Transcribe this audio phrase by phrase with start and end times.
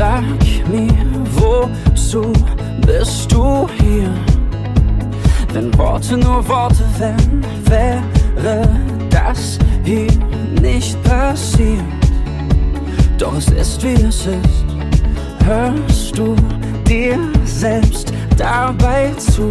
[0.00, 0.24] Sag
[0.66, 0.96] mir,
[1.26, 2.32] wozu
[2.86, 4.08] bist du hier?
[5.52, 8.66] Wenn Worte nur Worte wären, wäre
[9.10, 10.08] das hier
[10.58, 11.84] nicht passiert.
[13.18, 14.64] Doch es ist wie es ist.
[15.44, 16.34] Hörst du
[16.88, 19.50] dir selbst dabei zu?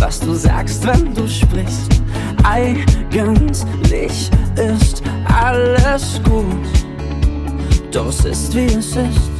[0.00, 2.02] Was du sagst, wenn du sprichst.
[2.42, 6.73] Eigentlich ist alles gut.
[7.96, 9.30] Es ist wie es ist.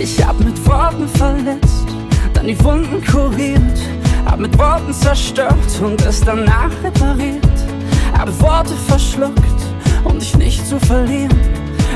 [0.00, 1.84] Ich hab mit Worten verletzt,
[2.32, 3.76] dann die Wunden kuriert,
[4.24, 7.44] hab mit Worten zerstört und es danach repariert.
[8.16, 9.60] Hab Worte verschluckt,
[10.04, 11.36] um dich nicht zu verlieren.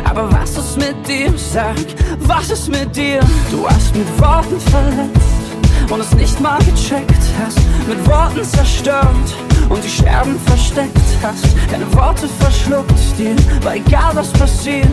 [0.04, 1.32] Aber was ist mit dir?
[1.36, 1.76] Sag,
[2.18, 3.20] was ist mit dir?
[3.52, 7.60] Du hast mit Worten verletzt und es nicht mal gecheckt hast.
[7.86, 9.36] Mit Worten zerstört
[9.68, 11.46] und die Scherben versteckt hast.
[11.70, 14.90] Deine Worte verschluckt dir, war egal was passiert.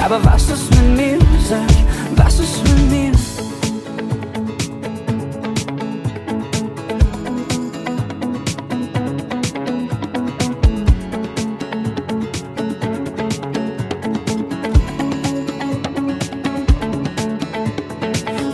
[0.00, 1.18] Aber was ist mit mir?
[1.48, 1.68] Sag,
[2.16, 3.12] was ist mit mir?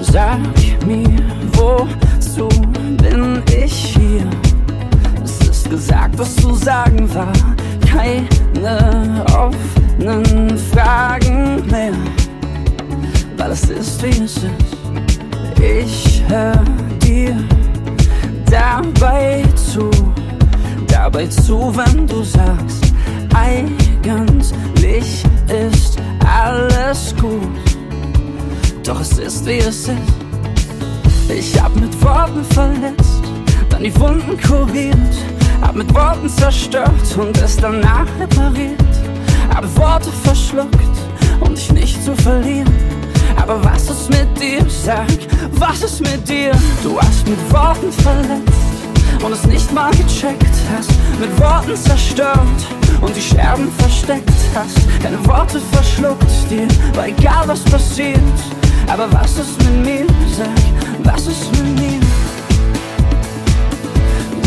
[0.01, 0.39] Sag
[0.87, 1.21] mir,
[1.53, 2.49] wozu
[3.03, 4.27] bin ich hier?
[5.23, 7.33] Es ist gesagt, was zu sagen war.
[7.91, 8.34] Keine
[14.05, 14.53] es ist, wie es ist.
[15.61, 16.63] Ich hör
[17.03, 17.37] dir
[18.51, 19.91] dabei zu.
[20.89, 22.93] Dabei zu, wenn du sagst,
[23.35, 27.41] eigentlich ist alles gut.
[28.85, 29.99] Doch es ist wie es ist.
[31.29, 33.23] Ich hab mit Worten verletzt,
[33.71, 34.97] dann die Wunden kuriert,
[35.63, 38.79] hab mit Worten zerstört und es danach repariert.
[39.55, 40.79] Hab Worte verschluckt,
[41.41, 42.73] um dich nicht zu verlieren.
[43.37, 44.65] Aber was ist mit dir?
[44.69, 45.07] Sag,
[45.53, 46.53] was ist mit dir?
[46.83, 48.75] Du hast mit Worten verletzt
[49.23, 50.91] und es nicht mal gecheckt hast.
[51.21, 52.39] Mit Worten zerstört
[53.01, 54.79] und die Scherben versteckt hast.
[55.03, 58.19] Deine Worte verschluckt dir, war egal was passiert.
[58.87, 60.07] Aber was ist mit mir?
[60.37, 60.49] Sag,
[61.05, 62.01] was ist mit mir?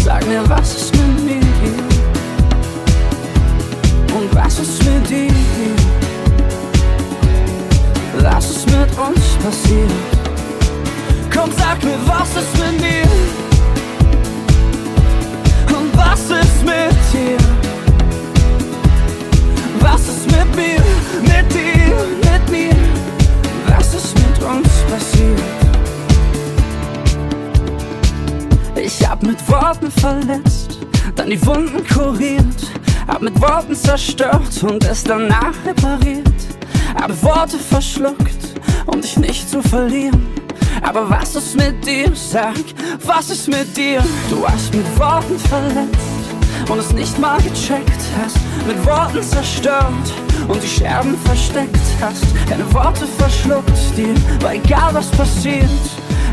[0.04, 0.97] Sag mir, was ist mit mir?
[12.28, 13.04] Was ist mit mir?
[15.78, 17.38] Und was ist mit dir?
[19.80, 20.82] Was ist mit mir?
[21.22, 21.96] Mit dir,
[22.32, 22.76] mit mir?
[23.68, 25.42] Was ist mit uns passiert?
[28.76, 30.80] Ich hab mit Worten verletzt,
[31.16, 32.72] dann die Wunden kuriert,
[33.08, 36.28] hab mit Worten zerstört und es danach repariert.
[36.96, 38.56] Hab Worte verschluckt,
[38.86, 40.47] um dich nicht zu verlieren.
[40.82, 42.12] Aber was ist mit dir?
[42.14, 42.56] Sag,
[43.06, 44.04] was ist mit dir?
[44.30, 48.38] Du hast mit Worten verletzt und es nicht mal gecheckt hast.
[48.68, 50.14] Mit Worten zerstört
[50.48, 52.26] und die Scherben versteckt hast.
[52.50, 55.70] Deine Worte verschluckt dir, war egal was passiert.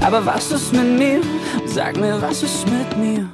[0.00, 1.20] Aber was ist mit mir?
[1.66, 3.28] Sag mir, was ist mit mir?